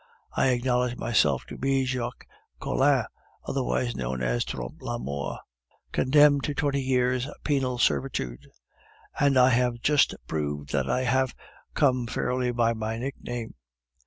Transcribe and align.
"I 0.35 0.47
acknowledge 0.47 0.97
myself 0.97 1.45
to 1.45 1.59
be 1.59 1.85
Jacques 1.85 2.25
Collin, 2.59 3.05
otherwise 3.47 3.95
known 3.95 4.23
as 4.23 4.43
Trompe 4.43 4.81
la 4.83 4.97
Mort, 4.97 5.41
condemned 5.91 6.43
to 6.45 6.55
twenty 6.55 6.81
years' 6.81 7.29
penal 7.43 7.77
servitude, 7.77 8.47
and 9.19 9.37
I 9.37 9.49
have 9.49 9.79
just 9.79 10.15
proved 10.25 10.71
that 10.71 10.89
I 10.89 11.01
have 11.03 11.35
come 11.75 12.07
fairly 12.07 12.51
by 12.51 12.73
my 12.73 12.97
nickname. 12.97 13.53